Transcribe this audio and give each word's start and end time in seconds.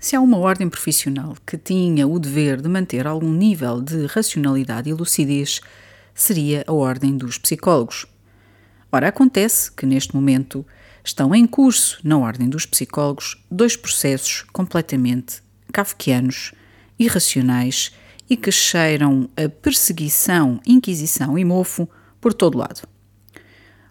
Se 0.00 0.16
há 0.16 0.20
uma 0.22 0.38
ordem 0.38 0.66
profissional 0.66 1.36
que 1.44 1.58
tinha 1.58 2.08
o 2.08 2.18
dever 2.18 2.62
de 2.62 2.70
manter 2.70 3.06
algum 3.06 3.30
nível 3.30 3.82
de 3.82 4.06
racionalidade 4.06 4.88
e 4.88 4.94
lucidez, 4.94 5.60
seria 6.14 6.64
a 6.66 6.72
ordem 6.72 7.18
dos 7.18 7.36
psicólogos. 7.36 8.06
Ora, 8.90 9.08
acontece 9.08 9.70
que 9.70 9.84
neste 9.84 10.14
momento 10.14 10.64
estão 11.04 11.34
em 11.34 11.46
curso, 11.46 12.00
na 12.02 12.16
ordem 12.16 12.48
dos 12.48 12.64
psicólogos, 12.64 13.44
dois 13.50 13.76
processos 13.76 14.42
completamente 14.54 15.42
kafkianos, 15.70 16.54
irracionais 16.98 17.92
e 18.28 18.38
que 18.38 18.50
cheiram 18.50 19.28
a 19.36 19.50
perseguição, 19.50 20.62
inquisição 20.66 21.38
e 21.38 21.44
mofo 21.44 21.86
por 22.22 22.32
todo 22.32 22.56
lado. 22.56 22.88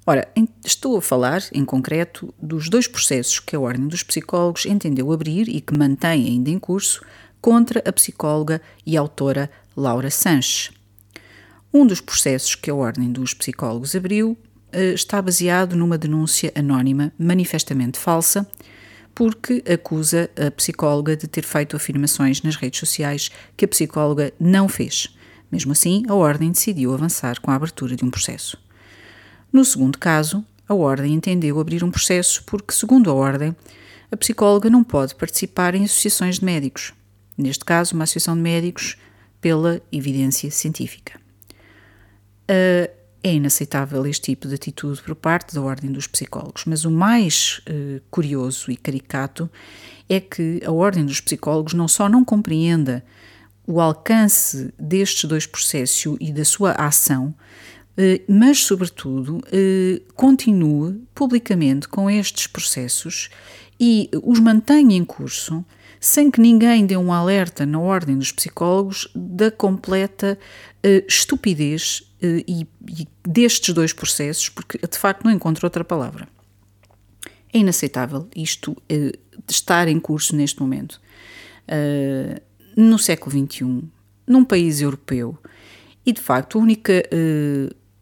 Ora, 0.10 0.28
estou 0.66 0.98
a 0.98 1.02
falar, 1.04 1.44
em 1.54 1.64
concreto, 1.64 2.34
dos 2.42 2.68
dois 2.68 2.88
processos 2.88 3.40
que 3.40 3.56
a 3.56 3.60
Ordem 3.60 3.88
dos 3.88 4.02
Psicólogos 4.02 4.66
entendeu 4.66 5.12
abrir 5.12 5.48
e 5.48 5.62
que 5.62 5.78
mantém 5.78 6.26
ainda 6.26 6.50
em 6.50 6.58
curso 6.58 7.06
contra 7.40 7.80
a 7.88 7.94
psicóloga 7.94 8.60
e 8.84 8.98
autora 8.98 9.52
Laura 9.78 10.10
Sanches. 10.10 10.72
Um 11.72 11.86
dos 11.86 12.02
processos 12.02 12.56
que 12.56 12.72
a 12.72 12.74
Ordem 12.74 13.12
dos 13.12 13.36
Psicólogos 13.36 13.96
abriu 13.96 14.36
eh, 14.72 14.94
está 14.94 15.22
baseado 15.22 15.76
numa 15.76 15.96
denúncia 15.96 16.52
anónima 16.56 17.14
manifestamente 17.16 18.00
falsa, 18.00 18.50
porque 19.14 19.64
acusa 19.72 20.28
a 20.44 20.50
psicóloga 20.50 21.16
de 21.16 21.28
ter 21.28 21.44
feito 21.44 21.76
afirmações 21.76 22.42
nas 22.42 22.56
redes 22.56 22.80
sociais 22.80 23.30
que 23.56 23.64
a 23.64 23.68
psicóloga 23.68 24.34
não 24.40 24.68
fez. 24.68 25.16
Mesmo 25.52 25.72
assim, 25.72 26.04
a 26.10 26.16
Ordem 26.16 26.52
decidiu 26.52 26.96
avançar 26.96 27.40
com 27.40 27.52
a 27.52 27.56
abertura 27.56 27.96
de 27.96 28.04
um 28.04 28.10
processo. 28.10 28.58
No 29.52 29.66
segundo 29.66 29.98
caso, 29.98 30.46
a 30.68 30.74
Ordem 30.74 31.14
entendeu 31.14 31.60
abrir 31.60 31.84
um 31.84 31.90
processo 31.90 32.44
porque, 32.46 32.74
segundo 32.74 33.10
a 33.10 33.14
Ordem, 33.14 33.56
a 34.12 34.18
psicóloga 34.18 34.70
não 34.70 34.84
pode 34.84 35.16
participar 35.16 35.76
em 35.76 35.84
associações 35.84 36.40
de 36.40 36.46
médicos, 36.46 36.94
neste 37.38 37.66
caso, 37.66 37.96
uma 37.96 38.04
associação 38.04 38.36
de 38.36 38.42
médicos 38.42 38.98
pela 39.42 39.82
evidência 39.92 40.50
científica. 40.52 41.20
Uh, 42.44 42.90
é 43.22 43.34
inaceitável 43.34 44.06
este 44.06 44.32
tipo 44.32 44.48
de 44.48 44.56
atitude 44.56 45.02
por 45.02 45.14
parte 45.14 45.54
da 45.54 45.62
Ordem 45.62 45.92
dos 45.92 46.08
Psicólogos, 46.08 46.64
mas 46.66 46.86
o 46.86 46.92
mais 46.92 47.62
uh, 47.70 48.02
curioso 48.10 48.72
e 48.72 48.78
caricato 48.78 49.50
é 50.08 50.20
que 50.20 50.62
a 50.66 50.72
Ordem 50.72 51.06
dos 51.06 51.20
Psicólogos 51.20 51.74
não 51.74 51.88
só 51.88 52.08
não 52.08 52.24
compreenda 52.24 53.04
o 53.68 53.80
alcance 53.80 54.74
destes 54.80 55.26
dois 55.26 55.46
processos 55.46 56.18
e 56.20 56.32
da 56.32 56.44
sua 56.44 56.72
ação, 56.72 57.36
mas, 58.28 58.64
sobretudo, 58.64 59.42
eh, 59.52 60.02
continue 60.16 61.02
publicamente 61.14 61.88
com 61.88 62.10
estes 62.10 62.48
processos 62.48 63.30
e 63.80 64.10
os 64.24 64.40
mantenha 64.40 64.96
em 64.96 65.04
curso 65.04 65.66
sem 66.00 66.32
que 66.32 66.40
ninguém 66.40 66.86
dê 66.86 66.96
um 66.96 67.12
alerta 67.12 67.66
na 67.66 67.78
ordem 67.78 68.18
dos 68.18 68.32
psicólogos 68.32 69.10
da 69.14 69.52
completa 69.52 70.40
uh, 70.78 71.06
estupidez 71.06 72.10
destes 73.26 73.74
dois 73.74 73.92
processos, 73.92 74.48
porque 74.48 74.78
de 74.78 74.98
facto 74.98 75.24
não 75.24 75.32
encontro 75.32 75.66
outra 75.66 75.84
palavra. 75.84 76.28
É 77.54 77.60
inaceitável 77.60 78.30
isto 78.36 78.76
estar 79.50 79.88
em 79.88 80.00
curso 80.00 80.36
neste 80.36 80.60
momento, 80.60 81.02
no 82.76 83.00
século 83.00 83.32
XXI, 83.32 83.84
num 84.28 84.44
país 84.44 84.82
europeu, 84.82 85.38
e 86.06 86.12
de 86.12 86.20
facto 86.20 86.58
a 86.58 86.62
única 86.62 87.04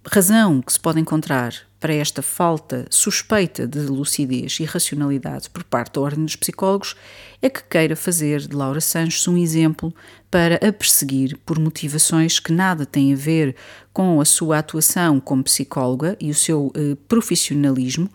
razão 0.09 0.61
que 0.61 0.71
se 0.71 0.79
pode 0.79 0.99
encontrar 0.99 1.53
para 1.79 1.93
esta 1.93 2.21
falta 2.21 2.87
suspeita 2.89 3.67
de 3.67 3.79
lucidez 3.81 4.57
e 4.59 4.63
racionalidade 4.63 5.49
por 5.49 5.63
parte 5.63 5.93
da 5.93 6.01
Ordem 6.01 6.23
dos 6.23 6.35
Psicólogos 6.35 6.95
é 7.41 7.49
que 7.49 7.61
queira 7.63 7.95
fazer 7.95 8.39
de 8.39 8.55
Laura 8.55 8.81
Sanches 8.81 9.27
um 9.27 9.37
exemplo 9.37 9.93
para 10.31 10.55
a 10.55 10.71
perseguir 10.71 11.37
por 11.45 11.59
motivações 11.59 12.39
que 12.39 12.51
nada 12.51 12.85
têm 12.85 13.13
a 13.13 13.17
ver 13.17 13.55
com 13.93 14.19
a 14.19 14.25
sua 14.25 14.59
atuação 14.59 15.19
como 15.19 15.43
psicóloga 15.43 16.17
e 16.19 16.31
o 16.31 16.35
seu 16.35 16.71
eh, 16.73 16.95
profissionalismo, 17.07 18.09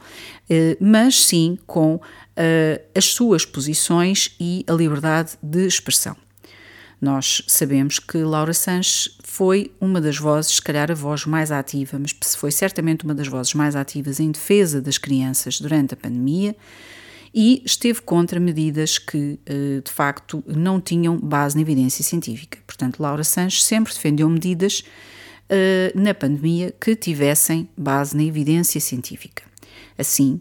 eh, 0.49 0.77
mas 0.81 1.25
sim 1.25 1.59
com 1.67 2.01
eh, 2.37 2.83
as 2.97 3.05
suas 3.05 3.45
posições 3.45 4.35
e 4.41 4.65
a 4.67 4.73
liberdade 4.73 5.33
de 5.43 5.67
expressão. 5.67 6.17
Nós 7.03 7.43
sabemos 7.49 7.99
que 7.99 8.19
Laura 8.19 8.55
Sanches 8.55 9.19
foi 9.25 9.73
uma 9.81 10.01
das 10.01 10.17
vozes, 10.17 10.55
se 10.55 10.63
calhar 10.63 10.89
a 10.89 10.95
voz 10.95 11.27
mais 11.27 11.51
ativa, 11.51 11.99
mas 11.99 12.13
foi 12.37 12.53
certamente 12.53 13.05
uma 13.05 13.13
das 13.13 13.27
vozes 13.27 13.55
mais 13.55 13.75
ativas 13.75 14.21
em 14.21 14.31
defesa 14.31 14.81
das 14.81 14.99
crianças 14.99 15.61
durante 15.61 15.95
a 15.95 15.97
pandemia 15.97 16.55
e 17.35 17.61
esteve 17.65 18.03
contra 18.03 18.39
medidas 18.39 18.99
que, 18.99 19.41
eh, 19.45 19.81
de 19.85 19.91
facto, 19.91 20.45
não 20.47 20.81
tinham 20.81 21.19
base 21.19 21.57
na 21.57 21.63
evidência 21.63 22.05
científica. 22.05 22.61
Portanto, 22.65 23.01
Laura 23.01 23.25
Sanches 23.25 23.65
sempre 23.65 23.93
defendeu 23.93 24.29
medidas 24.29 24.85
eh, 25.49 25.93
na 25.97 26.15
pandemia 26.15 26.73
que 26.81 26.95
tivessem 26.95 27.69
base 27.77 28.17
na 28.17 28.23
evidência 28.23 28.81
científica. 28.81 29.43
Assim, 29.99 30.41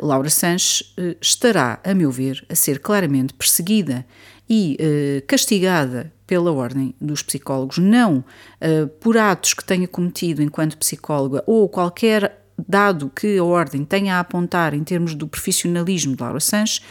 Laura 0.00 0.28
Sanches 0.28 0.92
eh, 0.96 1.16
estará, 1.20 1.80
a 1.84 1.94
meu 1.94 2.10
ver, 2.10 2.44
a 2.48 2.54
ser 2.54 2.80
claramente 2.80 3.32
perseguida 3.32 4.04
e 4.48 4.76
uh, 4.80 5.26
castigada 5.26 6.12
pela 6.26 6.52
Ordem 6.52 6.94
dos 7.00 7.22
Psicólogos, 7.22 7.78
não 7.78 8.18
uh, 8.18 8.88
por 9.00 9.16
atos 9.16 9.54
que 9.54 9.64
tenha 9.64 9.88
cometido 9.88 10.42
enquanto 10.42 10.76
psicóloga 10.78 11.42
ou 11.46 11.68
qualquer 11.68 12.44
dado 12.68 13.10
que 13.14 13.38
a 13.38 13.44
Ordem 13.44 13.84
tenha 13.84 14.16
a 14.16 14.20
apontar 14.20 14.74
em 14.74 14.82
termos 14.82 15.14
do 15.14 15.28
profissionalismo 15.28 16.16
de 16.16 16.22
Laura 16.22 16.40
Sanches, 16.40 16.82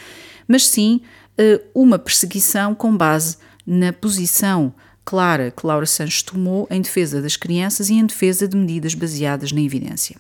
mas 0.47 0.68
sim 0.68 1.01
uh, 1.40 1.63
uma 1.73 2.00
perseguição 2.00 2.73
com 2.73 2.95
base 2.95 3.38
na 3.66 3.91
posição 3.91 4.74
clara 5.03 5.51
que 5.51 5.66
Laura 5.66 5.85
Sanches 5.85 6.22
tomou 6.22 6.68
em 6.69 6.81
defesa 6.81 7.22
das 7.22 7.38
crianças 7.38 7.89
e 7.89 7.94
em 7.94 8.06
defesa 8.06 8.47
de 8.47 8.57
medidas 8.57 8.94
baseadas 8.94 9.51
na 9.51 9.62
evidência. 9.62 10.18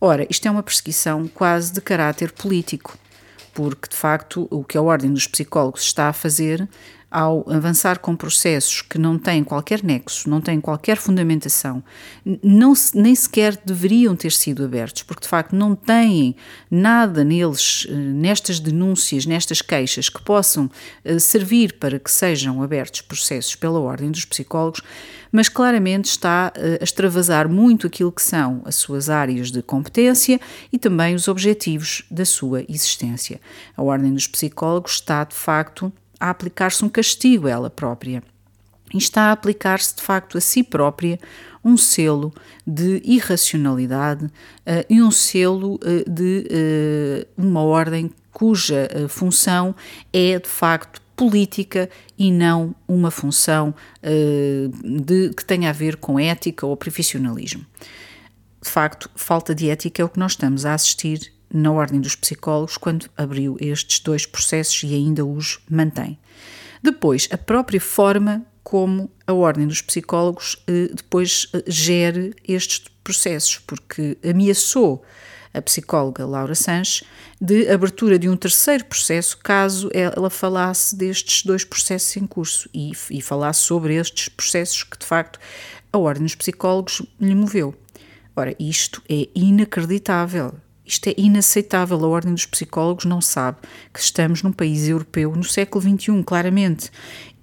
Ora, 0.00 0.26
isto 0.30 0.48
é 0.48 0.50
uma 0.50 0.62
perseguição 0.62 1.28
quase 1.28 1.72
de 1.72 1.80
caráter 1.80 2.32
político 2.32 2.98
porque 3.60 3.90
de 3.90 3.96
facto 3.96 4.48
o 4.50 4.64
que 4.64 4.78
a 4.78 4.80
Ordem 4.80 5.12
dos 5.12 5.26
Psicólogos 5.26 5.82
está 5.82 6.08
a 6.08 6.14
fazer 6.14 6.66
ao 7.10 7.44
avançar 7.50 7.98
com 7.98 8.14
processos 8.14 8.82
que 8.82 8.96
não 8.96 9.18
têm 9.18 9.42
qualquer 9.42 9.82
nexo, 9.82 10.30
não 10.30 10.40
têm 10.40 10.60
qualquer 10.60 10.96
fundamentação, 10.96 11.82
não, 12.42 12.72
nem 12.94 13.14
sequer 13.14 13.60
deveriam 13.64 14.14
ter 14.14 14.30
sido 14.30 14.64
abertos, 14.64 15.02
porque 15.02 15.22
de 15.22 15.28
facto 15.28 15.56
não 15.56 15.74
têm 15.74 16.36
nada 16.70 17.24
neles, 17.24 17.86
eh, 17.88 17.92
nestas 17.92 18.60
denúncias, 18.60 19.26
nestas 19.26 19.60
queixas, 19.60 20.08
que 20.08 20.22
possam 20.22 20.70
eh, 21.04 21.18
servir 21.18 21.74
para 21.80 21.98
que 21.98 22.10
sejam 22.10 22.62
abertos 22.62 23.00
processos 23.00 23.56
pela 23.56 23.80
ordem 23.80 24.10
dos 24.10 24.24
psicólogos, 24.24 24.80
mas 25.32 25.48
claramente 25.48 26.04
está 26.04 26.52
eh, 26.54 26.78
a 26.80 26.84
extravasar 26.84 27.48
muito 27.48 27.88
aquilo 27.88 28.12
que 28.12 28.22
são 28.22 28.62
as 28.64 28.76
suas 28.76 29.10
áreas 29.10 29.50
de 29.50 29.62
competência 29.62 30.40
e 30.72 30.78
também 30.78 31.16
os 31.16 31.26
objetivos 31.26 32.04
da 32.08 32.24
sua 32.24 32.64
existência. 32.68 33.40
A 33.76 33.82
ordem 33.82 34.14
dos 34.14 34.28
psicólogos 34.28 34.92
está 34.92 35.24
de 35.24 35.34
facto 35.34 35.92
a 36.20 36.30
aplicar-se 36.30 36.84
um 36.84 36.88
castigo 36.88 37.46
a 37.46 37.50
ela 37.50 37.70
própria. 37.70 38.22
E 38.92 38.98
está 38.98 39.24
a 39.24 39.32
aplicar-se 39.32 39.96
de 39.96 40.02
facto 40.02 40.36
a 40.36 40.40
si 40.40 40.62
própria 40.62 41.18
um 41.64 41.76
selo 41.76 42.32
de 42.66 43.00
irracionalidade 43.04 44.24
uh, 44.24 44.30
e 44.88 45.02
um 45.02 45.10
selo 45.10 45.74
uh, 45.74 46.10
de 46.10 46.46
uh, 46.50 47.42
uma 47.42 47.62
ordem 47.62 48.10
cuja 48.32 48.88
função 49.08 49.74
é 50.12 50.38
de 50.38 50.48
facto 50.48 51.02
política 51.16 51.90
e 52.16 52.30
não 52.30 52.74
uma 52.88 53.10
função 53.10 53.74
de, 54.82 55.30
que 55.36 55.44
tenha 55.44 55.68
a 55.68 55.72
ver 55.72 55.96
com 55.96 56.18
ética 56.18 56.64
ou 56.64 56.74
profissionalismo. 56.76 57.66
De 58.62 58.70
facto, 58.70 59.10
falta 59.16 59.52
de 59.52 59.68
ética 59.68 60.00
é 60.00 60.04
o 60.04 60.08
que 60.08 60.18
nós 60.18 60.32
estamos 60.32 60.64
a 60.64 60.72
assistir 60.72 61.32
na 61.52 61.72
Ordem 61.72 62.00
dos 62.00 62.14
Psicólogos 62.14 62.76
quando 62.76 63.10
abriu 63.16 63.56
estes 63.60 64.00
dois 64.00 64.26
processos 64.26 64.82
e 64.82 64.94
ainda 64.94 65.24
os 65.24 65.58
mantém. 65.68 66.18
Depois, 66.82 67.28
a 67.30 67.38
própria 67.38 67.80
forma 67.80 68.44
como 68.62 69.10
a 69.26 69.32
Ordem 69.32 69.66
dos 69.66 69.82
Psicólogos 69.82 70.62
eh, 70.66 70.90
depois 70.94 71.48
eh, 71.52 71.64
gere 71.66 72.34
estes 72.46 72.84
processos, 73.02 73.58
porque 73.58 74.16
ameaçou 74.24 75.04
a 75.52 75.60
psicóloga 75.60 76.24
Laura 76.24 76.54
Sanches 76.54 77.02
de 77.40 77.68
abertura 77.68 78.18
de 78.18 78.28
um 78.28 78.36
terceiro 78.36 78.84
processo 78.84 79.36
caso 79.38 79.90
ela 79.92 80.30
falasse 80.30 80.94
destes 80.94 81.42
dois 81.42 81.64
processos 81.64 82.16
em 82.16 82.26
curso 82.26 82.68
e, 82.72 82.92
e 83.10 83.20
falasse 83.20 83.62
sobre 83.62 83.94
estes 83.94 84.28
processos 84.28 84.84
que 84.84 84.96
de 84.96 85.04
facto 85.04 85.40
a 85.92 85.98
Ordem 85.98 86.22
dos 86.22 86.36
Psicólogos 86.36 87.02
lhe 87.20 87.34
moveu. 87.34 87.74
Ora, 88.36 88.54
isto 88.60 89.02
é 89.08 89.28
inacreditável 89.34 90.54
Isto 90.84 91.08
é 91.08 91.14
inaceitável. 91.16 92.04
A 92.04 92.08
Ordem 92.08 92.34
dos 92.34 92.46
Psicólogos 92.46 93.04
não 93.04 93.20
sabe 93.20 93.58
que 93.94 94.00
estamos 94.00 94.42
num 94.42 94.50
país 94.50 94.88
europeu 94.88 95.34
no 95.36 95.44
século 95.44 95.82
XXI, 95.82 96.22
claramente. 96.24 96.90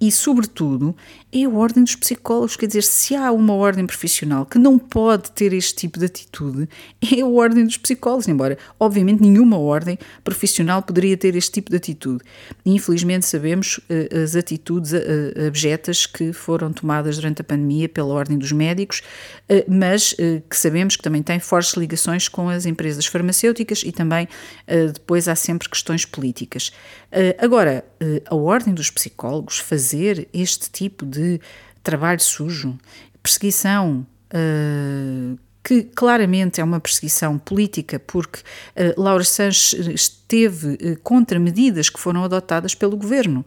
E, 0.00 0.12
sobretudo, 0.12 0.94
é 1.32 1.44
a 1.44 1.48
Ordem 1.48 1.82
dos 1.82 1.96
Psicólogos. 1.96 2.56
Quer 2.56 2.66
dizer, 2.66 2.82
se 2.82 3.16
há 3.16 3.32
uma 3.32 3.54
ordem 3.54 3.84
profissional 3.84 4.46
que 4.46 4.58
não 4.58 4.78
pode 4.78 5.30
ter 5.32 5.52
este 5.52 5.74
tipo 5.74 5.98
de 5.98 6.04
atitude, 6.04 6.68
é 7.00 7.20
a 7.20 7.26
Ordem 7.26 7.64
dos 7.64 7.78
Psicólogos. 7.78 8.28
Embora, 8.28 8.58
obviamente, 8.78 9.20
nenhuma 9.20 9.58
ordem 9.58 9.98
profissional 10.22 10.82
poderia 10.82 11.16
ter 11.16 11.34
este 11.34 11.52
tipo 11.52 11.70
de 11.70 11.76
atitude. 11.76 12.22
Infelizmente, 12.64 13.26
sabemos 13.26 13.78
uh, 13.78 14.22
as 14.22 14.36
atitudes 14.36 14.92
uh, 14.92 14.98
abjetas 15.46 16.06
que 16.06 16.32
foram 16.32 16.72
tomadas 16.72 17.16
durante 17.16 17.40
a 17.40 17.44
pandemia 17.44 17.88
pela 17.88 18.14
Ordem 18.14 18.38
dos 18.38 18.52
Médicos, 18.52 19.02
uh, 19.50 19.64
mas 19.68 20.14
que 20.48 20.56
sabemos 20.56 20.96
que 20.96 21.02
também 21.02 21.22
tem 21.22 21.40
fortes 21.40 21.74
ligações 21.74 22.28
com 22.28 22.48
as 22.48 22.66
empresas 22.66 23.06
farmacêuticas 23.06 23.37
e 23.82 23.92
também 23.92 24.28
depois 24.92 25.28
há 25.28 25.34
sempre 25.34 25.68
questões 25.68 26.04
políticas. 26.04 26.72
agora, 27.38 27.84
a 28.26 28.34
Ordem 28.34 28.74
dos 28.74 28.90
Psicólogos 28.90 29.58
fazer 29.58 30.28
este 30.32 30.70
tipo 30.70 31.04
de 31.06 31.40
trabalho 31.82 32.20
sujo, 32.20 32.78
perseguição. 33.22 34.06
Que 35.68 35.82
claramente 35.82 36.62
é 36.62 36.64
uma 36.64 36.80
perseguição 36.80 37.36
política, 37.36 37.98
porque 37.98 38.38
uh, 38.40 38.98
Laura 38.98 39.22
Sanches 39.22 39.74
esteve 39.88 40.68
uh, 40.68 40.98
contra 41.02 41.38
medidas 41.38 41.90
que 41.90 42.00
foram 42.00 42.24
adotadas 42.24 42.74
pelo 42.74 42.96
governo. 42.96 43.44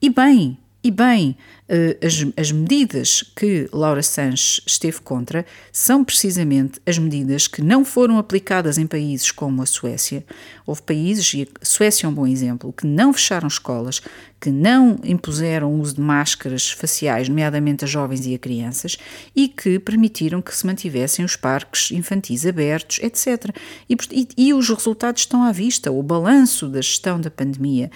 E 0.00 0.08
bem, 0.08 0.56
e 0.82 0.90
bem, 0.90 1.36
eh, 1.68 1.98
as, 2.02 2.24
as, 2.38 2.50
medidas 2.50 3.22
que 3.36 3.68
Laura 3.70 4.02
Sanches 4.02 4.62
esteve 4.66 4.98
contra 5.02 5.44
são 5.70 6.02
precisamente 6.02 6.80
as 6.86 6.96
medidas 6.96 7.46
que 7.46 7.60
não 7.60 7.84
foram 7.84 8.16
aplicadas 8.16 8.78
em 8.78 8.86
países 8.86 9.30
como 9.30 9.60
a 9.60 9.66
Suécia. 9.66 10.24
Houve 10.66 10.80
países, 10.80 11.34
e 11.34 11.46
a 11.60 11.64
Suécia 11.64 12.06
é 12.06 12.08
um 12.08 12.14
bom 12.14 12.26
exemplo, 12.26 12.72
que 12.72 12.86
não 12.86 13.12
fecharam 13.12 13.46
escolas, 13.46 14.00
que 14.40 14.50
não 14.50 14.98
impuseram 15.04 15.70
o 15.70 15.80
uso 15.80 15.96
de 15.96 16.00
máscaras 16.00 16.70
faciais, 16.70 17.28
nomeadamente 17.28 17.84
a 17.84 17.88
jovens 17.88 18.26
e 18.26 18.34
a 18.34 18.38
crianças, 18.38 18.96
e 19.36 19.48
que 19.48 19.78
permitiram 19.78 20.40
que 20.40 20.54
se 20.56 20.66
mantivessem 20.66 21.24
os 21.24 21.36
parques 21.36 21.90
infantis 21.90 22.46
abertos, 22.46 22.98
etc. 23.02 23.54
E, 23.88 23.96
e, 24.10 24.28
e 24.36 24.54
os 24.54 24.68
resultados 24.68 25.22
estão 25.22 25.42
à 25.42 25.52
vista. 25.52 25.92
O 25.92 26.02
balanço 26.02 26.68
da 26.68 26.80
gestão 26.80 27.20
da 27.20 27.30
pandemia 27.30 27.90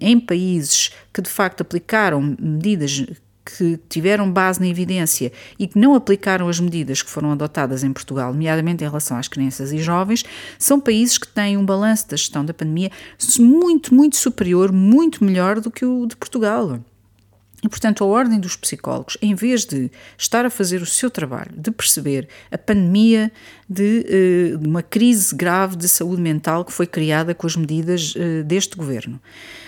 em 0.00 0.20
países 0.20 0.92
que 1.12 1.20
de 1.20 1.30
facto 1.30 1.62
aplicaram 1.62 2.36
medidas 2.38 3.04
que 3.56 3.78
tiveram 3.88 4.30
base 4.30 4.60
na 4.60 4.66
evidência 4.66 5.32
e 5.58 5.66
que 5.66 5.78
não 5.78 5.94
aplicaram 5.94 6.48
as 6.48 6.60
medidas 6.60 7.02
que 7.02 7.10
foram 7.10 7.32
adotadas 7.32 7.82
em 7.82 7.92
Portugal, 7.92 8.32
nomeadamente 8.32 8.84
em 8.84 8.86
relação 8.86 9.16
às 9.16 9.28
crianças 9.28 9.72
e 9.72 9.78
jovens, 9.78 10.24
são 10.58 10.78
países 10.78 11.16
que 11.16 11.28
têm 11.28 11.56
um 11.56 11.64
balanço 11.64 12.08
da 12.08 12.16
gestão 12.16 12.44
da 12.44 12.52
pandemia 12.52 12.90
muito, 13.38 13.94
muito 13.94 14.16
superior, 14.16 14.72
muito 14.72 15.24
melhor 15.24 15.60
do 15.60 15.70
que 15.70 15.84
o 15.84 16.06
de 16.06 16.16
Portugal. 16.16 16.80
E, 17.62 17.68
portanto, 17.68 18.04
a 18.04 18.06
Ordem 18.06 18.38
dos 18.38 18.54
Psicólogos, 18.54 19.18
em 19.20 19.34
vez 19.34 19.64
de 19.64 19.90
estar 20.16 20.46
a 20.46 20.50
fazer 20.50 20.80
o 20.80 20.86
seu 20.86 21.10
trabalho, 21.10 21.50
de 21.56 21.72
perceber 21.72 22.28
a 22.52 22.58
pandemia 22.58 23.32
de, 23.68 24.06
eh, 24.08 24.56
de 24.56 24.68
uma 24.68 24.82
crise 24.82 25.34
grave 25.34 25.74
de 25.74 25.88
saúde 25.88 26.22
mental 26.22 26.64
que 26.64 26.72
foi 26.72 26.86
criada 26.86 27.34
com 27.34 27.48
as 27.48 27.56
medidas 27.56 28.14
eh, 28.16 28.44
deste 28.44 28.76
governo 28.76 29.20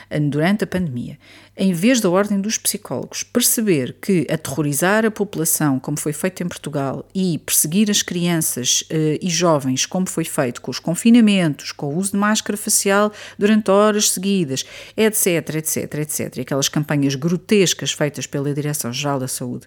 eh, 0.08 0.20
durante 0.20 0.62
a 0.62 0.68
pandemia, 0.68 1.18
em 1.60 1.74
vez 1.74 2.00
da 2.00 2.08
Ordem 2.08 2.40
dos 2.40 2.56
Psicólogos 2.56 3.22
perceber 3.22 3.94
que 4.00 4.26
aterrorizar 4.30 5.04
a 5.04 5.10
população, 5.10 5.78
como 5.78 5.98
foi 5.98 6.14
feito 6.14 6.42
em 6.42 6.48
Portugal, 6.48 7.06
e 7.14 7.36
perseguir 7.36 7.90
as 7.90 8.00
crianças 8.00 8.82
e 9.20 9.28
jovens, 9.28 9.84
como 9.84 10.08
foi 10.08 10.24
feito 10.24 10.62
com 10.62 10.70
os 10.70 10.78
confinamentos, 10.78 11.70
com 11.70 11.94
o 11.94 11.98
uso 11.98 12.12
de 12.12 12.16
máscara 12.16 12.56
facial 12.56 13.12
durante 13.38 13.70
horas 13.70 14.10
seguidas, 14.10 14.64
etc, 14.96 15.56
etc, 15.56 15.94
etc, 15.96 16.38
aquelas 16.40 16.70
campanhas 16.70 17.14
grotescas 17.14 17.92
feitas 17.92 18.26
pela 18.26 18.54
Direção-Geral 18.54 19.20
da 19.20 19.28
Saúde, 19.28 19.66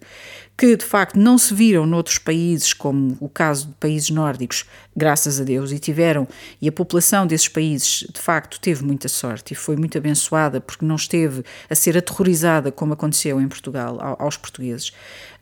que 0.55 0.75
de 0.77 0.85
facto 0.85 1.17
não 1.17 1.37
se 1.37 1.53
viram 1.53 1.85
noutros 1.85 2.17
países, 2.17 2.73
como 2.73 3.17
o 3.19 3.27
caso 3.27 3.67
de 3.67 3.73
países 3.73 4.09
nórdicos, 4.09 4.65
graças 4.95 5.41
a 5.41 5.43
Deus, 5.43 5.71
e 5.71 5.79
tiveram, 5.79 6.27
e 6.61 6.67
a 6.67 6.71
população 6.71 7.25
desses 7.25 7.47
países 7.47 8.05
de 8.13 8.19
facto 8.19 8.59
teve 8.59 8.83
muita 8.83 9.07
sorte 9.07 9.53
e 9.53 9.55
foi 9.55 9.75
muito 9.75 9.97
abençoada 9.97 10.61
porque 10.61 10.85
não 10.85 10.95
esteve 10.95 11.43
a 11.69 11.75
ser 11.75 11.97
aterrorizada 11.97 12.71
como 12.71 12.93
aconteceu 12.93 13.41
em 13.41 13.47
Portugal 13.47 13.97
aos 14.19 14.37
portugueses. 14.37 14.91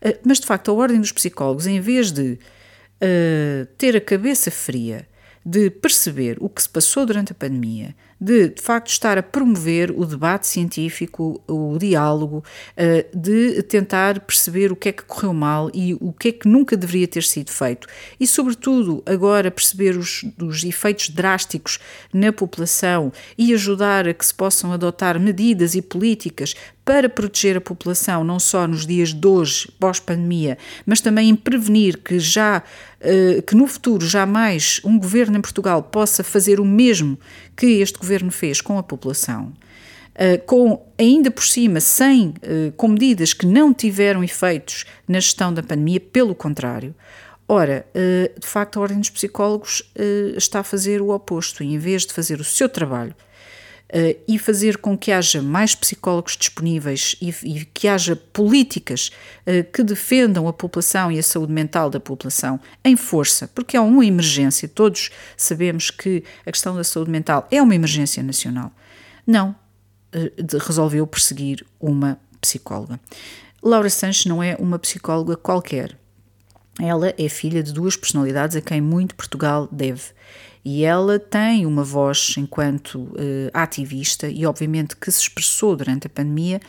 Eh, 0.00 0.18
mas 0.24 0.40
de 0.40 0.46
facto, 0.46 0.70
a 0.70 0.74
Ordem 0.74 1.00
dos 1.00 1.12
Psicólogos, 1.12 1.66
em 1.66 1.80
vez 1.80 2.10
de 2.10 2.38
uh, 3.02 3.66
ter 3.76 3.96
a 3.96 4.00
cabeça 4.00 4.50
fria, 4.50 5.06
de 5.44 5.70
perceber 5.70 6.36
o 6.40 6.48
que 6.48 6.62
se 6.62 6.68
passou 6.68 7.04
durante 7.04 7.32
a 7.32 7.34
pandemia, 7.34 7.94
de 8.22 8.50
de 8.50 8.62
facto 8.62 8.88
estar 8.88 9.18
a 9.18 9.22
promover 9.22 9.90
o 9.90 10.06
debate 10.06 10.46
científico, 10.46 11.42
o 11.48 11.76
diálogo, 11.76 12.44
eh, 12.76 13.06
de 13.12 13.60
tentar 13.64 14.20
perceber 14.20 14.70
o 14.70 14.76
que 14.76 14.90
é 14.90 14.92
que 14.92 15.02
correu 15.02 15.34
mal 15.34 15.68
e 15.74 15.94
o 15.94 16.12
que 16.12 16.28
é 16.28 16.32
que 16.32 16.46
nunca 16.46 16.76
deveria 16.76 17.08
ter 17.08 17.24
sido 17.24 17.50
feito. 17.50 17.88
E, 18.20 18.26
sobretudo, 18.26 19.02
agora 19.04 19.50
perceber 19.50 19.96
os, 19.96 20.24
os 20.40 20.62
efeitos 20.62 21.08
drásticos 21.08 21.80
na 22.12 22.32
população 22.32 23.12
e 23.36 23.52
ajudar 23.52 24.06
a 24.06 24.14
que 24.14 24.24
se 24.24 24.34
possam 24.34 24.72
adotar 24.72 25.18
medidas 25.18 25.74
e 25.74 25.82
políticas 25.82 26.54
para 26.84 27.08
proteger 27.08 27.56
a 27.56 27.60
população, 27.60 28.24
não 28.24 28.40
só 28.40 28.66
nos 28.66 28.86
dias 28.86 29.12
de 29.12 29.26
hoje, 29.26 29.68
pós-pandemia, 29.78 30.58
mas 30.84 31.00
também 31.00 31.28
em 31.28 31.36
prevenir 31.36 31.98
que 31.98 32.18
já 32.18 32.62
eh, 33.04 33.42
que 33.44 33.56
no 33.56 33.66
futuro 33.66 34.06
jamais 34.06 34.80
um 34.84 34.96
governo 34.96 35.36
em 35.36 35.40
Portugal 35.40 35.82
possa 35.82 36.22
fazer 36.22 36.60
o 36.60 36.64
mesmo 36.64 37.18
que 37.56 37.66
este 37.80 37.98
governo 37.98 38.11
fez 38.30 38.60
com 38.60 38.78
a 38.78 38.82
população. 38.82 39.52
Uh, 40.12 40.44
com 40.44 40.86
ainda 40.98 41.30
por 41.30 41.42
cima 41.42 41.80
sem 41.80 42.28
uh, 42.28 42.70
com 42.76 42.88
medidas 42.88 43.32
que 43.32 43.46
não 43.46 43.72
tiveram 43.72 44.22
efeitos 44.22 44.84
na 45.08 45.18
gestão 45.18 45.54
da 45.54 45.62
pandemia, 45.62 46.00
pelo 46.00 46.34
contrário. 46.34 46.94
Ora, 47.48 47.86
uh, 47.94 48.38
de 48.38 48.46
facto, 48.46 48.78
a 48.78 48.82
Ordem 48.82 48.98
dos 48.98 49.08
Psicólogos 49.10 49.82
está 50.36 50.60
a 50.60 50.64
fazer 50.64 51.00
o 51.00 51.10
oposto, 51.10 51.62
em 51.62 51.78
vez 51.78 52.04
de 52.04 52.12
fazer 52.12 52.40
o 52.40 52.44
seu 52.44 52.68
trabalho 52.68 53.14
e 54.26 54.38
fazer 54.38 54.78
com 54.78 54.96
que 54.96 55.12
haja 55.12 55.42
mais 55.42 55.74
psicólogos 55.74 56.36
disponíveis 56.36 57.14
e, 57.20 57.28
e 57.44 57.64
que 57.66 57.86
haja 57.86 58.16
políticas 58.16 59.10
uh, 59.46 59.70
que 59.70 59.82
defendam 59.82 60.48
a 60.48 60.52
população 60.52 61.12
e 61.12 61.18
a 61.18 61.22
saúde 61.22 61.52
mental 61.52 61.90
da 61.90 62.00
população 62.00 62.58
em 62.82 62.96
força, 62.96 63.48
porque 63.48 63.76
é 63.76 63.80
uma 63.80 64.04
emergência, 64.04 64.66
todos 64.66 65.10
sabemos 65.36 65.90
que 65.90 66.24
a 66.46 66.50
questão 66.50 66.74
da 66.74 66.84
saúde 66.84 67.10
mental 67.10 67.46
é 67.50 67.60
uma 67.60 67.74
emergência 67.74 68.22
nacional. 68.22 68.72
Não, 69.26 69.54
uh, 70.14 70.58
resolveu 70.66 71.06
perseguir 71.06 71.64
uma 71.78 72.18
psicóloga. 72.40 72.98
Laura 73.62 73.90
Sanches 73.90 74.26
não 74.26 74.42
é 74.42 74.56
uma 74.58 74.78
psicóloga 74.78 75.36
qualquer. 75.36 75.96
Ela 76.80 77.14
é 77.18 77.28
filha 77.28 77.62
de 77.62 77.72
duas 77.72 77.96
personalidades 77.96 78.56
a 78.56 78.60
quem 78.60 78.80
muito 78.80 79.14
Portugal 79.14 79.68
deve. 79.70 80.02
E 80.64 80.84
ela 80.84 81.18
tem 81.18 81.66
uma 81.66 81.82
voz 81.82 82.34
enquanto 82.38 83.00
uh, 83.00 83.50
ativista 83.52 84.28
e, 84.28 84.46
obviamente, 84.46 84.96
que 84.96 85.10
se 85.10 85.20
expressou 85.22 85.74
durante 85.74 86.06
a 86.06 86.10
pandemia, 86.10 86.60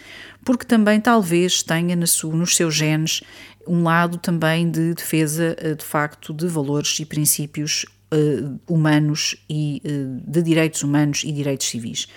porque 0.43 0.65
também 0.65 0.99
talvez 0.99 1.61
tenha 1.61 1.95
nos 1.95 2.55
seus 2.55 2.73
genes 2.73 3.21
um 3.67 3.83
lado 3.83 4.17
também 4.17 4.69
de 4.69 4.95
defesa, 4.95 5.55
uh, 5.63 5.75
de 5.75 5.85
facto, 5.85 6.33
de 6.33 6.47
valores 6.47 6.99
e 6.99 7.05
princípios 7.05 7.85
uh, 8.11 8.59
humanos 8.67 9.35
e 9.47 9.81
de 10.25 10.41
direitos 10.41 10.81
humanos 10.81 11.23
e 11.23 11.31
direitos 11.31 11.67
civis. 11.67 12.07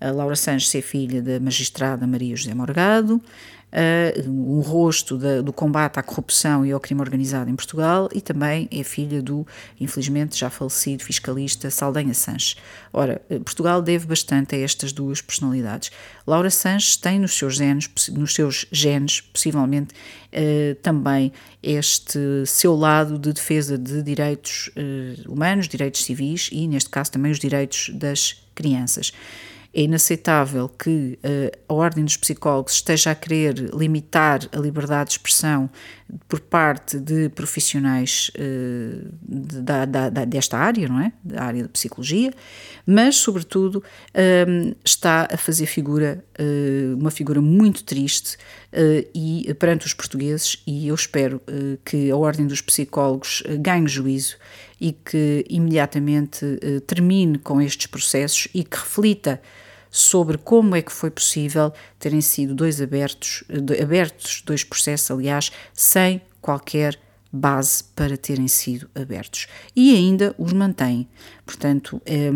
A 0.00 0.12
Laura 0.12 0.36
Sanches 0.36 0.72
é 0.76 0.80
filha 0.80 1.20
da 1.20 1.40
magistrada 1.40 2.06
Maria 2.06 2.36
José 2.36 2.54
Morgado, 2.54 3.20
um 4.26 4.60
rosto 4.60 5.18
da, 5.18 5.42
do 5.42 5.52
combate 5.52 5.98
à 5.98 6.02
corrupção 6.02 6.64
e 6.64 6.72
ao 6.72 6.80
crime 6.80 7.00
organizado 7.00 7.50
em 7.50 7.56
Portugal 7.56 8.08
e 8.14 8.20
também 8.20 8.68
é 8.72 8.82
filha 8.82 9.20
do, 9.20 9.46
infelizmente, 9.78 10.38
já 10.38 10.48
falecido 10.48 11.04
fiscalista 11.04 11.70
Saldanha 11.70 12.14
Sanches. 12.14 12.56
Ora, 12.92 13.20
eh, 13.28 13.38
Portugal 13.38 13.82
deve 13.82 14.06
bastante 14.06 14.54
a 14.54 14.58
estas 14.58 14.92
duas 14.92 15.20
personalidades. 15.20 15.90
Laura 16.26 16.50
Sanches 16.50 16.96
tem 16.96 17.18
nos 17.18 17.36
seus 17.36 17.56
genes, 17.56 17.90
nos 18.10 18.34
seus 18.34 18.66
genes 18.72 19.20
possivelmente, 19.20 19.94
uh, 20.32 20.74
também 20.76 21.32
este 21.62 22.18
seu 22.46 22.74
lado 22.74 23.18
de 23.18 23.32
defesa 23.32 23.76
de 23.76 24.02
direitos 24.02 24.70
uh, 24.76 25.30
humanos, 25.30 25.68
direitos 25.68 26.04
civis 26.04 26.48
e, 26.52 26.66
neste 26.66 26.88
caso, 26.90 27.12
também 27.12 27.30
os 27.30 27.38
direitos 27.38 27.90
das 27.94 28.42
crianças. 28.54 29.12
É 29.72 29.82
inaceitável 29.82 30.68
que 30.68 31.18
uh, 31.22 31.58
a 31.68 31.74
Ordem 31.74 32.04
dos 32.04 32.16
Psicólogos 32.16 32.72
esteja 32.74 33.10
a 33.10 33.14
querer 33.14 33.54
limitar 33.74 34.40
a 34.52 34.58
liberdade 34.58 35.10
de 35.10 35.16
expressão 35.16 35.68
por 36.26 36.40
parte 36.40 36.98
de 36.98 37.28
profissionais 37.30 38.30
uh, 38.34 39.08
da, 39.22 39.84
da, 39.84 40.10
da, 40.10 40.24
desta 40.24 40.56
área, 40.56 40.88
não 40.88 41.00
é? 41.00 41.12
Da 41.22 41.42
área 41.42 41.62
da 41.62 41.68
psicologia, 41.68 42.32
mas, 42.86 43.16
sobretudo, 43.16 43.82
um, 44.48 44.74
está 44.84 45.28
a 45.30 45.36
fazer 45.36 45.66
figura, 45.66 46.24
uh, 46.38 46.96
uma 46.96 47.10
figura 47.10 47.40
muito 47.40 47.84
triste 47.84 48.36
uh, 48.72 49.08
e 49.14 49.52
perante 49.58 49.86
os 49.86 49.94
portugueses, 49.94 50.62
e 50.66 50.88
eu 50.88 50.94
espero 50.94 51.40
que 51.84 52.10
a 52.10 52.16
Ordem 52.16 52.46
dos 52.46 52.60
Psicólogos 52.60 53.42
ganhe 53.60 53.86
juízo 53.86 54.36
e 54.80 54.92
que 54.92 55.44
imediatamente 55.48 56.44
termine 56.86 57.38
com 57.38 57.60
estes 57.60 57.86
processos 57.86 58.48
e 58.54 58.64
que 58.64 58.76
reflita 58.76 59.40
sobre 59.90 60.38
como 60.38 60.76
é 60.76 60.82
que 60.82 60.92
foi 60.92 61.10
possível 61.10 61.72
terem 61.98 62.20
sido 62.20 62.54
dois 62.54 62.80
abertos, 62.80 63.44
abertos 63.82 64.42
dois 64.44 64.64
processos, 64.64 65.10
aliás, 65.10 65.50
sem 65.72 66.20
qualquer 66.40 66.98
base 67.32 67.84
para 67.94 68.16
terem 68.16 68.48
sido 68.48 68.88
abertos. 68.94 69.46
E 69.74 69.94
ainda 69.94 70.34
os 70.38 70.52
mantém. 70.52 71.08
Portanto, 71.44 72.00
é, 72.06 72.30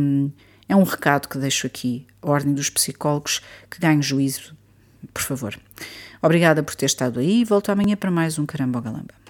é 0.69 0.77
um 0.77 0.83
recado 0.83 1.29
que 1.29 1.39
deixo 1.39 1.67
aqui, 1.67 2.07
a 2.21 2.31
Ordem 2.31 2.55
dos 2.55 2.71
Psicólogos, 2.71 3.41
que 3.71 3.79
ganhe 3.81 4.03
juízo, 4.03 4.55
por 5.13 5.23
favor. 5.23 5.59
Obrigada 6.21 6.63
por 6.63 6.75
ter 6.75 6.87
estado 6.87 7.21
aí 7.21 7.41
e 7.41 7.45
volto 7.45 7.71
amanhã 7.71 7.97
para 7.97 8.11
mais 8.11 8.39
um 8.39 8.47
Caramba 8.47 8.81
Galamba. 8.81 9.22